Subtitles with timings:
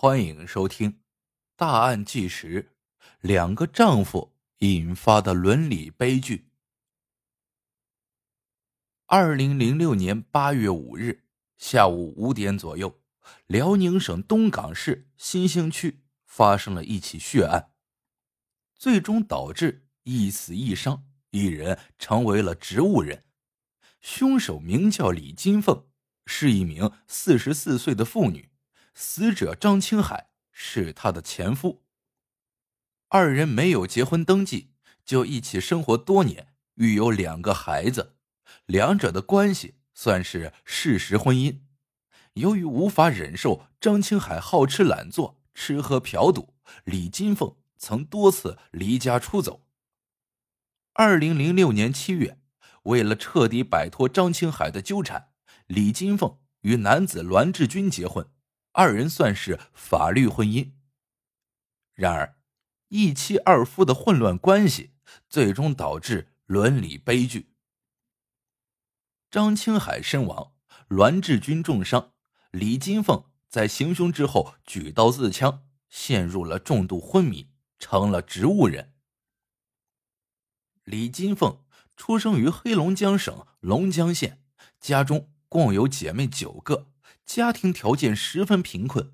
[0.00, 0.92] 欢迎收听
[1.56, 2.62] 《大案纪实》，
[3.20, 6.52] 两个丈夫引发的伦理悲剧。
[9.06, 11.24] 二零零六年八月五日
[11.56, 13.00] 下午五点左右，
[13.48, 17.72] 辽宁省东港市新兴区发生了一起血案，
[18.76, 23.24] 最终导致一死一伤，一人成为了植物人。
[24.00, 25.88] 凶手名叫李金凤，
[26.24, 28.48] 是一名四十四岁的妇女。
[29.00, 31.84] 死者张青海是她的前夫。
[33.06, 34.72] 二人没有结婚登记，
[35.04, 38.16] 就一起生活多年，育有两个孩子。
[38.66, 41.60] 两者的关系算是事实婚姻。
[42.32, 49.64] 由于无法忍受张青海好吃懒做、吃喝嫖赌，李金凤曾多次离家出走。
[50.94, 52.40] 二零零六年七月，
[52.82, 55.28] 为了彻底摆脱张青海的纠缠，
[55.68, 58.28] 李金凤与男子栾志军结婚。
[58.78, 60.70] 二人算是法律婚姻。
[61.94, 62.36] 然而，
[62.86, 64.92] 一妻二夫的混乱关系，
[65.28, 67.56] 最终导致伦理悲剧。
[69.32, 70.52] 张青海身亡，
[70.86, 72.12] 栾志军重伤，
[72.52, 78.94] 李金凤在行凶之后举刀自枪，陷入了重度昏迷，成了植物人。
[80.84, 81.64] 李金凤
[81.96, 84.40] 出生于黑龙江省龙江县，
[84.78, 86.92] 家中共有姐妹九个。
[87.24, 89.12] 家庭条件十分贫困，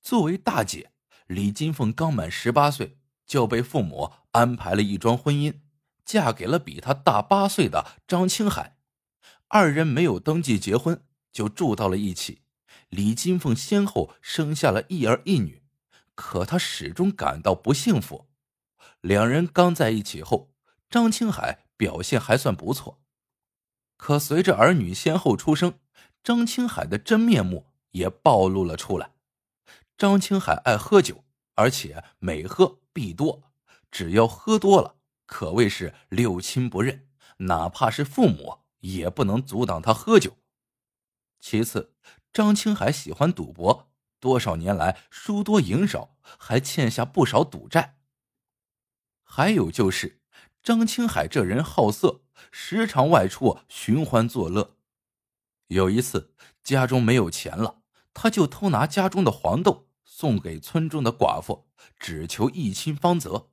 [0.00, 0.92] 作为大姐，
[1.26, 5.60] 李金凤刚满十八岁就被父母安排了一桩婚姻，
[6.04, 8.76] 嫁给了比她大八岁的张青海。
[9.48, 12.42] 二人没有登记结婚就住到了一起。
[12.88, 15.62] 李金凤先后生下了一儿一女，
[16.14, 18.28] 可她始终感到不幸福。
[19.00, 20.52] 两人刚在一起后，
[20.88, 23.00] 张青海表现还算不错，
[23.96, 25.79] 可随着儿女先后出生。
[26.22, 29.12] 张青海的真面目也暴露了出来。
[29.96, 33.52] 张青海爱喝酒，而且每喝必多，
[33.90, 37.06] 只要喝多了，可谓是六亲不认，
[37.38, 40.36] 哪怕是父母也不能阻挡他喝酒。
[41.38, 41.94] 其次，
[42.32, 47.98] 张青海喜欢赌博，多少年来输多赢少，还欠下不少赌债。
[49.22, 50.20] 还有就是，
[50.62, 54.76] 张青海这人好色，时常外出寻欢作乐。
[55.70, 57.82] 有一次，家中没有钱了，
[58.12, 63.50] 他就偷拿家中的黄豆送给村中的寡妇，只求一亲芳泽。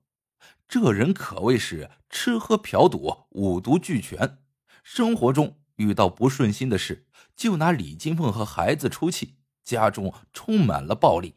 [0.67, 4.39] 这人可谓是吃喝嫖赌五毒俱全，
[4.83, 11.35] 生活中遇到不顺心的事，就拿李金凤和孩子出气，家中充满了暴力。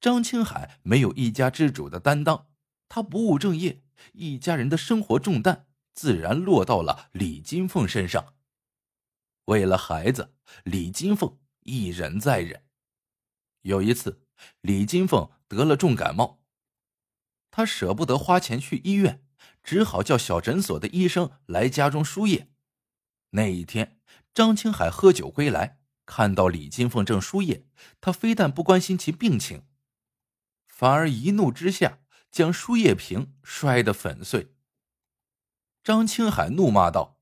[0.00, 2.46] 张青海没有一家之主的担当，
[2.88, 3.82] 他不务正业，
[4.12, 8.33] 一家人的生活重担自然落到了李金凤身上。
[9.46, 10.34] 为了孩子，
[10.64, 12.64] 李金凤一忍再忍。
[13.62, 14.26] 有一次，
[14.60, 16.42] 李金凤得了重感冒，
[17.50, 19.26] 她舍不得花钱去医院，
[19.62, 22.50] 只好叫小诊所的医生来家中输液。
[23.30, 24.00] 那一天，
[24.32, 27.66] 张青海喝酒归来，看到李金凤正输液，
[28.00, 29.66] 他非但不关心其病情，
[30.66, 32.00] 反而一怒之下
[32.30, 34.54] 将输液瓶摔得粉碎。
[35.82, 37.13] 张青海怒骂道。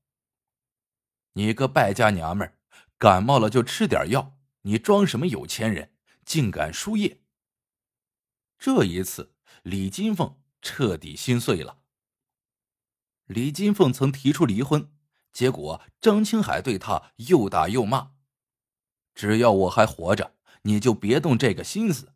[1.33, 2.57] 你个败家娘们儿，
[2.97, 5.91] 感冒了就吃点药，你装什么有钱人？
[6.25, 7.21] 竟敢输液！
[8.57, 9.33] 这一次，
[9.63, 11.79] 李金凤彻底心碎了。
[13.25, 14.89] 李金凤曾提出离婚，
[15.33, 18.13] 结果张青海对她又打又骂
[19.13, 22.13] ：“只要我还活着，你就别动这个心思。”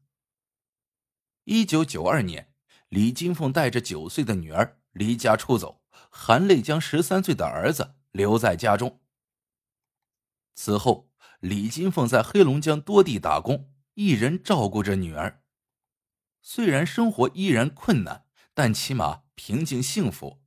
[1.43, 2.53] 一九九二年，
[2.89, 9.01] 李金凤带着九岁的女儿离家出走，含泪将十三岁的儿子留在家中。
[10.57, 15.43] 此后，李金凤在黑龙江多地打工，一人照顾着女儿。
[16.41, 18.25] 虽然生活依然困难，
[18.55, 20.41] 但起码平静幸福。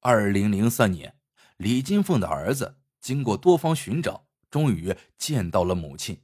[0.00, 1.16] 二零零三年，
[1.56, 6.20] 李金凤的儿子经过多方寻找，终于见到了母亲，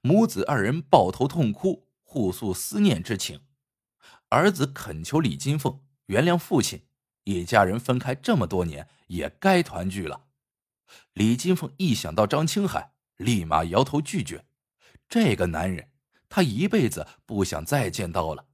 [0.00, 3.40] 母子二人抱头痛哭，互诉思念之情。
[4.28, 6.86] 儿子恳求李金凤原谅父亲，
[7.24, 10.26] 一家人分开这么多年，也该团聚了。
[11.12, 14.44] 李金凤一想到张青海，立马摇头拒绝。
[15.08, 15.90] 这个男人，
[16.28, 18.46] 他一辈子不想再见到了。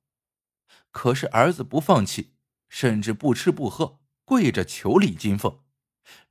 [0.90, 2.34] 可是儿子不放弃，
[2.68, 5.60] 甚至不吃不喝，跪着求李金凤。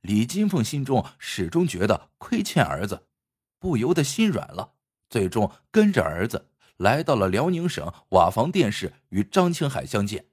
[0.00, 3.06] 李金凤心中始终觉得亏欠儿子，
[3.58, 4.74] 不由得心软了。
[5.08, 10.26] 最终跟着儿子来到了辽宁省瓦房店市，与张青海相见。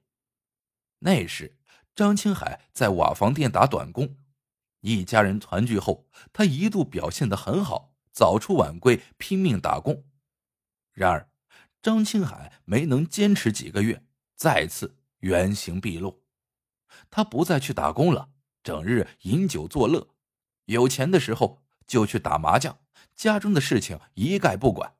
[0.98, 1.56] 那时，
[1.94, 4.16] 张青海在瓦房店打短工。
[4.86, 10.04] 一家人团聚后，他一度表现得很好，早出晚归，拼命打工。
[10.92, 11.28] 然而，
[11.82, 14.04] 张青海没能坚持几个月，
[14.36, 16.22] 再次原形毕露。
[17.10, 18.28] 他不再去打工了，
[18.62, 20.06] 整日饮酒作乐，
[20.66, 22.78] 有钱的时候就去打麻将，
[23.16, 24.94] 家中的事情一概不管。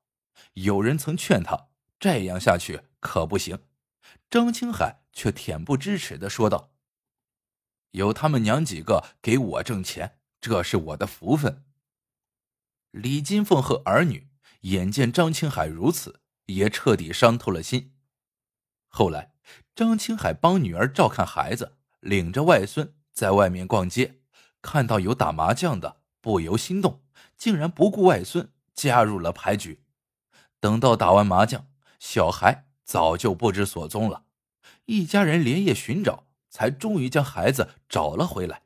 [0.55, 1.69] 有人曾劝他
[2.01, 3.61] 这样下去可不行，
[4.29, 6.73] 张青海却恬不知耻的说道
[7.97, 11.65] ：“有他们娘几个给我挣钱，这是我的福分。”
[12.93, 14.29] 李金凤和儿女
[14.61, 17.95] 眼见张青海如此，也彻底伤透了心。
[18.89, 19.33] 后来，
[19.75, 24.21] 张青海帮女儿照看孩子，领着外孙在外面逛街，
[24.61, 27.03] 看到有打麻将的，不由心动，
[27.39, 29.83] 竟然不顾外孙加入了牌局。
[30.61, 31.67] 等到打完麻将，
[31.99, 34.25] 小孩早就不知所踪了。
[34.85, 36.26] 一家人连夜寻找，
[36.57, 38.63] 才终于将孩子找了回来。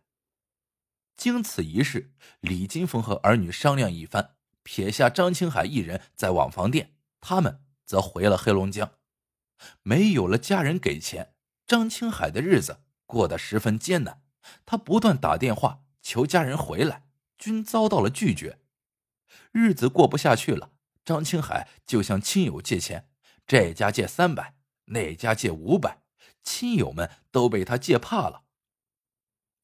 [1.16, 8.92] 经此一事，李金峰和儿女商量一番，撇下张青海一人在网房店，他们则回了黑龙江。
[9.82, 11.34] 没有了家人给钱，
[11.66, 14.22] 张青海的日子过得十分艰难。
[14.64, 18.60] 他不断打电话求家人回来，均遭到了拒绝。
[19.50, 20.70] 日子过不下去了。
[21.04, 23.08] 张青海就向亲友借钱，
[23.48, 24.54] 这家借三百，
[24.84, 26.02] 那家借五百，
[26.42, 28.44] 亲友们都被他借怕了。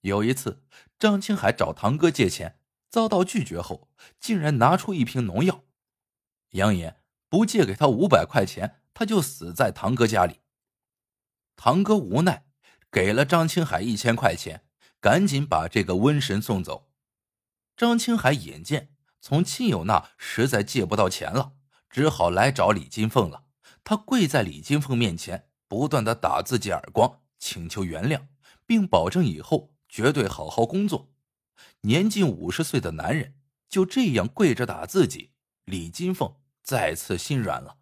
[0.00, 0.64] 有一次，
[0.99, 2.58] 张青海找堂哥借钱，
[2.88, 3.88] 遭到拒绝后，
[4.20, 5.64] 竟然拿出一瓶农药，
[6.50, 10.40] 扬言不借给他五百块钱，他就死在堂哥家里。
[11.56, 12.46] 堂哥无奈，
[12.90, 14.67] 给了张青海一千块钱，
[15.00, 16.90] 赶紧把这个瘟神送走。
[17.76, 18.93] 张青海眼见。
[19.19, 21.55] 从亲友那实在借不到钱了，
[21.90, 23.46] 只好来找李金凤了。
[23.82, 28.27] 他跪在李金凤面前，不断的打自己耳光，请求原谅，
[28.67, 31.13] 并保证以后绝对好好工作。
[31.83, 33.35] 年近五十岁的男人
[33.69, 35.33] 就这样跪着打自己，
[35.65, 37.79] 李金凤再次心软了。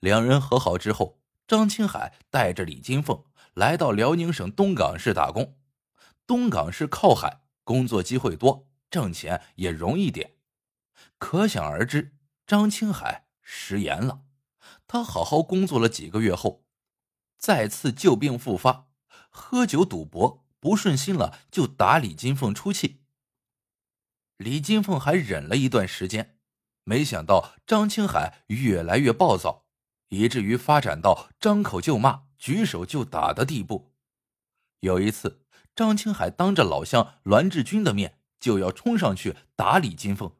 [0.00, 3.24] 两人和好之后，张青海带着李金凤
[3.54, 5.56] 来到辽宁省东港市打工。
[6.26, 10.36] 东港市靠海，工作机会多，挣钱也容易点。
[11.18, 12.16] 可想而知，
[12.46, 14.22] 张青海食言了。
[14.86, 16.63] 他好好工作了几个月后，
[17.44, 18.86] 再次旧病复发，
[19.28, 23.02] 喝酒赌博不顺心了，就打李金凤出气。
[24.38, 26.38] 李金凤还忍了一段时间，
[26.84, 29.66] 没想到张青海越来越暴躁，
[30.08, 33.92] 以至于发展到张口就骂、举手就打的地步。
[34.80, 35.44] 有一次，
[35.76, 40.34] 张青海当着老乡栾志军的面，就要冲上去打李金凤。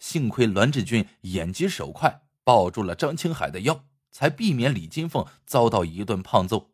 [0.00, 3.84] 幸亏栾志军眼疾手快，抱住了张青海的腰，
[4.18, 6.72] 才避免李金凤遭到一顿胖揍。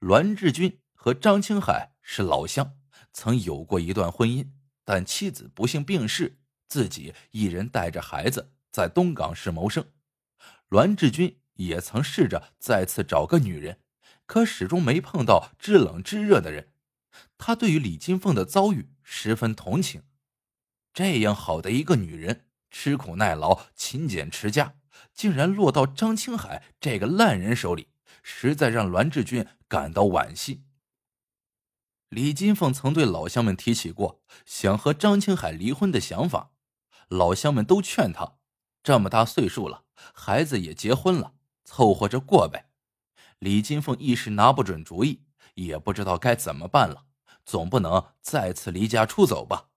[0.00, 2.76] 栾志军和张青海是老乡，
[3.12, 4.48] 曾有过一段婚姻，
[4.84, 9.86] 但妻子不幸病逝，自己一人带着孩子在东港市谋生。
[10.70, 13.78] 栾志军也曾试着再次找个女人，
[14.26, 16.72] 可始终没碰到知冷知热的人。
[17.38, 20.02] 他对于李金凤的遭遇十分同情。
[20.92, 24.74] 这样好的一个女人，吃苦耐劳、勤俭持家，
[25.12, 27.88] 竟然落到张青海这个烂人手里，
[28.22, 30.64] 实在让栾志军感到惋惜。
[32.08, 36.52] 李金凤曾对老乡们提起过想和张青海离婚的想法，
[37.08, 38.36] 老乡们都劝他，
[38.82, 41.34] 这么大岁数了，孩子也结婚了，
[41.64, 42.70] 凑合着过呗。
[43.40, 45.24] 李金凤一时拿不准主意，
[45.54, 47.06] 也不知道该怎么办了，
[47.44, 49.70] 总不能再次离家出走吧。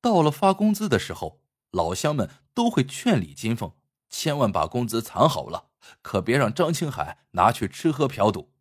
[0.00, 3.72] 到了发工资的时候，老乡们都会劝李金凤
[4.12, 5.70] 千万把工资藏好了，
[6.02, 8.52] 可别让张青海拿去吃喝嫖赌。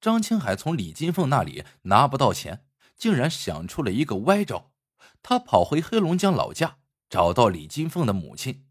[0.00, 4.70] 张青海从李金凤那里拿不到钱，竟然想出了一个歪招。
[5.22, 6.76] 他跑回黑龙江老家，
[7.08, 8.66] 找到李金凤的母亲：“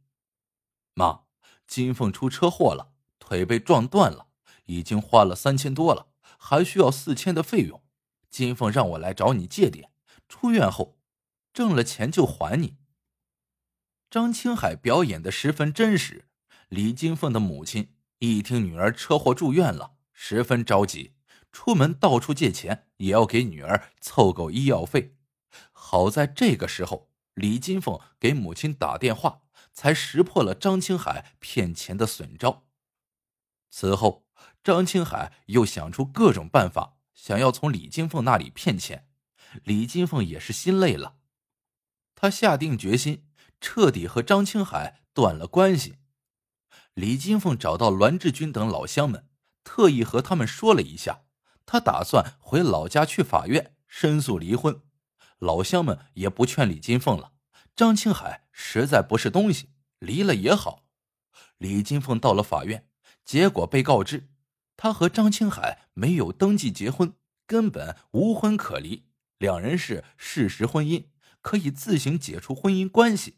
[0.93, 1.23] 妈，
[1.67, 4.27] 金凤出车祸了，腿被撞断了，
[4.67, 7.83] 已经花了三千多了，还需要四千的费用。
[8.29, 9.91] 金凤让我来找你借点，
[10.29, 10.97] 出院后。”
[11.53, 12.77] 挣了钱就还你。
[14.13, 16.25] 张青海表演的十分真实。
[16.70, 21.15] 李金凤的母亲一听女儿车祸住院了，十分着急，
[21.51, 25.15] 出门到处借钱，也要给女儿凑够医药费。
[25.72, 29.41] 好在这个时候，李金凤给母亲打电话，
[29.74, 32.67] 才识破了张青海骗钱的损招。
[33.72, 34.27] 此后，
[34.63, 39.08] 张青海又想出各种办法，想要从李金凤那里骗钱。
[39.63, 41.15] 李金凤也是心累了。
[42.13, 43.25] 他下定决心，
[43.63, 45.96] 彻底和张青海断了关系。
[46.93, 49.29] 李金凤找到栾志军等老乡们，
[49.63, 51.22] 特意和他们说了一下，
[51.65, 54.82] 他打算回老家去法院申诉离婚。
[55.39, 57.32] 老乡们也不劝李金凤了，
[57.74, 60.84] 张青海实在不是东西，离了也好。
[61.58, 62.89] 李金凤到了法院，
[63.24, 64.29] 结果被告知，
[64.75, 67.13] 他和张青海没有登记结婚，
[67.48, 69.05] 根本无婚可离，
[69.38, 71.05] 两人是事实婚姻，
[71.41, 73.38] 可以自行解除婚姻关系。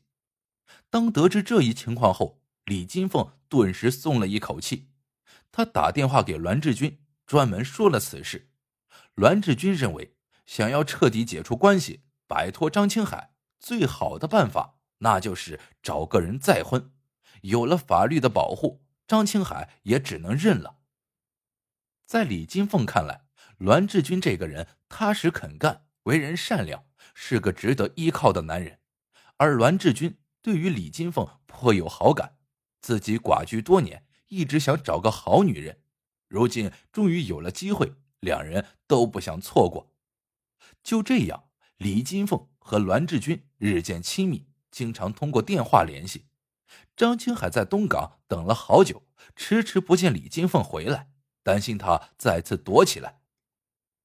[0.95, 4.91] 当得知这一情况后，李金凤顿时松了一口气。
[5.51, 8.49] 他打电话给栾志军，专门说了此事。
[9.15, 16.93] 栾志军认为，想要彻底解除关系，摆脱张青海，最好的办法那就是找个人再婚。
[17.41, 20.77] 有了法律的保护，张青海也只能认了。
[22.05, 23.25] 在李金凤看来，
[23.57, 28.79] 栾志军这个人踏实肯干，为人善良，是个值得依靠的男人。
[29.35, 32.37] 而栾志军对于李金凤颇有好感，
[32.79, 35.79] 自己寡居多年，一直想找个好女人，
[36.27, 39.91] 如今终于有了机会，两人都不想错过。
[40.83, 41.45] 就这样，
[41.77, 46.27] 李金凤和栾志军日渐亲密，经常通过电话联系。
[46.95, 49.01] 张青海在东港等了好久，
[49.35, 51.09] 迟迟不见李金凤回来，
[51.41, 53.19] 担心她再次躲起来，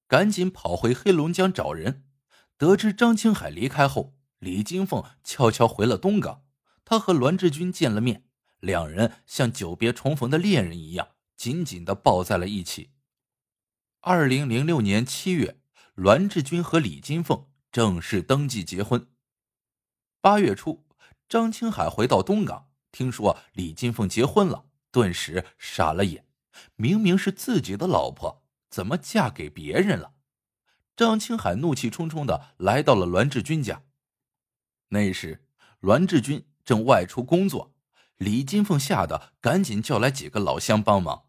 [0.08, 2.06] 赶紧跑回黑龙江找人。
[2.56, 6.44] 得知张青海离开后，李金凤悄悄回了东港。
[6.84, 8.24] 他和栾志军见了面，
[8.58, 12.90] 两人像久别重逢的恋人一样，紧紧的抱在了一起。
[14.00, 15.60] 二零零六年七月，
[15.94, 19.06] 栾志军和李金凤正式登记结婚。
[20.20, 20.84] 八月初，
[21.28, 22.68] 张青海回到东港。
[22.90, 26.26] 听说李金凤结婚了，顿时傻了眼。
[26.74, 30.14] 明明是自己的老婆，怎么嫁给别人了？
[30.96, 33.84] 张青海怒气冲冲的来到了栾志军家。
[34.92, 35.44] 那时，
[35.80, 37.72] 栾志军正外出工作，
[38.16, 41.26] 李金凤吓得赶紧叫来几个老乡帮忙。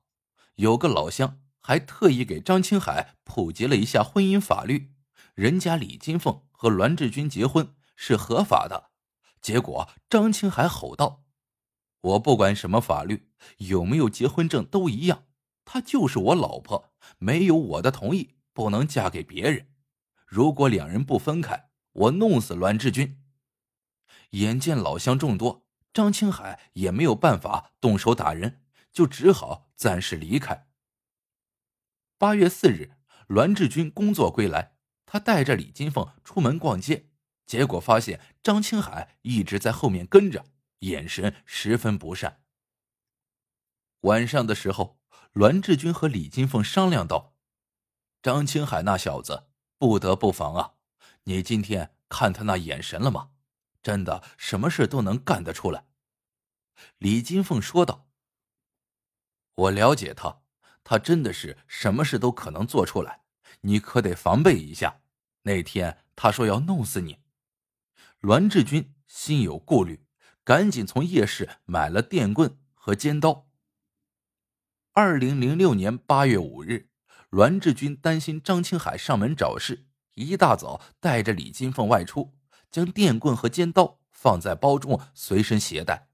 [0.56, 4.94] 有个老乡还特意给张青海普及了一下婚姻法律，
[5.36, 8.90] 人家李金凤和栾志军结婚是合法的。
[9.42, 11.24] 结果张青海吼道。
[12.02, 15.26] 我不管什么法律，有没有结婚证都一样。
[15.66, 19.68] 她就是我老婆，没有我的同意，不能嫁给别人。
[20.26, 23.21] 如果两人不分开，我弄死栾志军。
[24.32, 30.68] 眼见老乡众多，张青海也没有办法动手打人，就只好暂时离开。
[32.18, 32.98] 八月四日，
[33.28, 37.10] 栾志军工作归来，他带着李金凤出门逛街，
[37.46, 40.46] 结果发现张青海一直在后面跟着。
[40.82, 42.42] 眼神十分不善。
[44.00, 45.00] 晚上的时候，
[45.34, 47.36] 栾志军和李金凤商量道
[48.24, 49.48] ：“张青海那小子
[49.78, 50.74] 不得不防啊！
[51.26, 53.30] 你今天看他那眼神了吗？
[53.82, 55.86] 真的什么事都能干得出来。”
[57.00, 58.08] 李金凤说道
[59.56, 60.42] ：“我了解他，
[60.84, 63.22] 他真的是什么事都可能做出来，
[63.62, 65.02] 你可得防备一下。
[65.44, 67.20] 那天他说要弄死你。”
[68.22, 70.06] 栾志军心有顾虑。
[70.44, 73.48] 赶紧从夜市买了电棍和尖刀。
[74.92, 76.90] 二零零六年八月五日，
[77.30, 79.86] 栾志军担心张青海上门找事，
[80.16, 82.34] 一大早带着李金凤外出，
[82.72, 86.10] 将电棍和尖刀放在包中随身携带。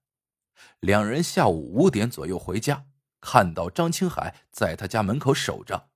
[0.80, 2.86] 两人下午五点左右回家，
[3.22, 5.90] 看到张青海在他家门口守着。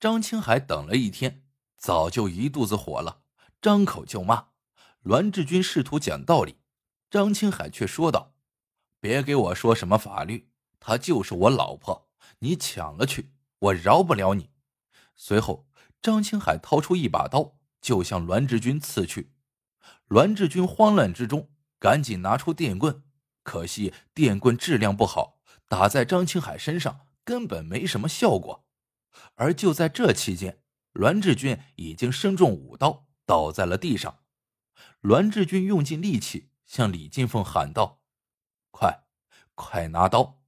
[0.00, 1.44] 张青海等了一天，
[1.76, 3.22] 早就一肚子火了，
[3.60, 4.48] 张口就骂。
[5.02, 6.58] 栾志军试图讲道理。
[7.10, 8.34] 张青海却说道
[9.00, 14.50] ：“别给我说什么法律，她就是我老婆，你抢了去，我饶不了你。”
[15.16, 15.66] 随后，
[16.02, 19.32] 张青海掏出一把刀，就向栾志军刺去。
[20.08, 23.02] 栾志军慌乱之中，赶紧拿出电棍，
[23.42, 28.66] 可惜电棍质量不好，打在张青海身上根本没什么效果。
[29.34, 34.20] 而就在这期间，栾志军已经身中五刀，倒在了地上。
[35.00, 36.50] 栾志军用尽力气。
[36.68, 38.02] 向李金凤喊道
[38.70, 39.04] ：“快，
[39.54, 40.42] 快拿刀！”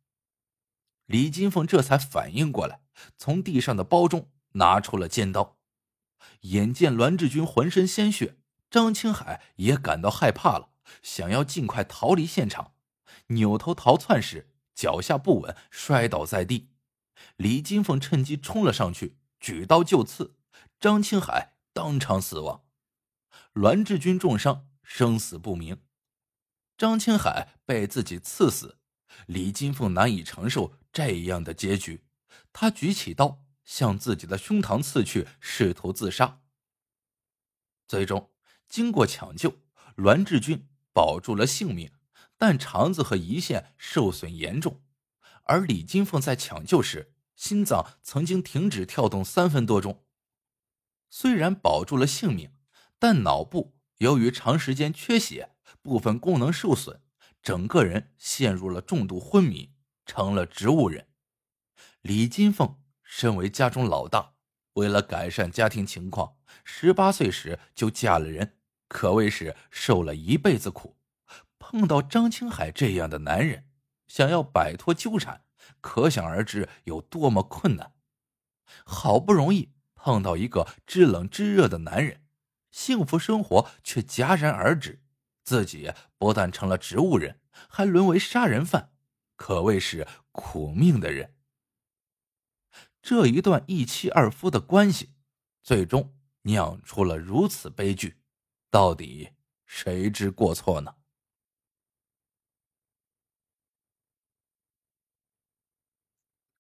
[1.09, 2.83] 李金凤这才反应过来，
[3.17, 5.60] 从地上的包中拿出了尖刀。
[6.43, 8.37] 眼见栾志军浑身鲜血，
[8.71, 10.71] 张青海也感到害怕了，
[11.03, 12.73] 想要尽快逃离现场。
[13.29, 16.71] 扭头逃窜时，脚下不稳，摔倒在地。
[17.37, 20.35] 李金凤趁机冲了上去，举刀就刺，
[20.79, 22.63] 张青海当场死亡。
[23.55, 25.79] 栾志军重伤，生死不明。
[26.79, 28.79] 张青海被自己刺死，
[29.27, 32.05] 李金凤难以承受这样的结局，
[32.53, 36.41] 他举起刀向自己的胸膛刺去，试图自杀。
[37.87, 38.33] 最终，
[38.69, 39.61] 经过抢救，
[39.95, 41.93] 栾志军保住了性命，
[42.37, 44.83] 但肠子和胰腺受损严重。
[45.45, 50.05] 而李金凤在抢救时，心脏曾经停止跳动三分多钟。
[51.09, 52.53] 虽然保住了性命，
[52.99, 55.55] 但脑部由于长时间缺血。
[55.83, 57.01] 部分功能受损，
[57.41, 59.73] 整个人陷入了重度昏迷，
[60.05, 61.07] 成了植物人。
[62.03, 62.77] 李金凤
[63.11, 64.35] 身为家中老大，
[64.75, 70.97] 为了改善家庭情况，十八岁时就嫁了人，可谓是受了一辈子苦。
[71.59, 73.67] 碰到张青海这样的男人，
[74.07, 75.43] 想要摆脱纠缠，
[75.81, 77.95] 可想而知有多么困难。
[78.85, 82.23] 好不容易碰到一个知冷知热的男人，
[82.71, 85.03] 幸福生活却戛然而止，
[85.43, 88.93] 自己不但成了植物人，还沦为杀人犯，
[89.35, 91.35] 可谓是苦命的人。
[93.03, 95.11] 这一段一妻二夫的关系，
[95.63, 98.19] 最终酿出了如此悲剧，
[98.71, 99.31] 到底
[99.67, 100.95] 谁知过错呢？